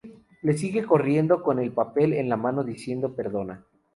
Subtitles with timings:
[0.41, 3.63] Le sigue corriendo con el papel en la mano diciendo "Perdona".